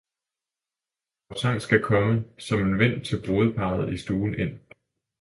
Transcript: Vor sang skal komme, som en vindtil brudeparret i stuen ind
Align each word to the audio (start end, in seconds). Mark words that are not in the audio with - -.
Vor 1.27 1.37
sang 1.39 1.61
skal 1.61 1.81
komme, 1.83 2.25
som 2.37 2.59
en 2.59 2.79
vindtil 2.79 3.25
brudeparret 3.25 3.93
i 3.93 3.97
stuen 3.97 4.35
ind 4.39 4.59